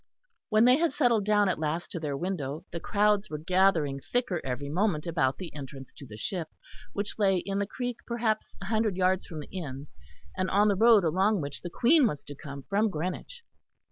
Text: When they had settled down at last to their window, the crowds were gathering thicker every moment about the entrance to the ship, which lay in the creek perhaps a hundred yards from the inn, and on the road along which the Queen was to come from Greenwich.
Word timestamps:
When 0.49 0.65
they 0.65 0.77
had 0.77 0.93
settled 0.93 1.25
down 1.25 1.47
at 1.47 1.59
last 1.59 1.91
to 1.91 1.99
their 1.99 2.17
window, 2.17 2.65
the 2.71 2.79
crowds 2.79 3.29
were 3.29 3.37
gathering 3.37 3.99
thicker 3.99 4.41
every 4.43 4.67
moment 4.67 5.05
about 5.05 5.37
the 5.37 5.53
entrance 5.53 5.93
to 5.93 6.07
the 6.07 6.17
ship, 6.17 6.47
which 6.93 7.19
lay 7.19 7.37
in 7.37 7.59
the 7.59 7.67
creek 7.67 7.97
perhaps 8.07 8.57
a 8.63 8.65
hundred 8.65 8.97
yards 8.97 9.27
from 9.27 9.41
the 9.41 9.51
inn, 9.55 9.85
and 10.35 10.49
on 10.49 10.69
the 10.69 10.75
road 10.75 11.03
along 11.03 11.39
which 11.39 11.61
the 11.61 11.69
Queen 11.69 12.07
was 12.07 12.23
to 12.23 12.33
come 12.33 12.63
from 12.63 12.89
Greenwich. 12.89 13.43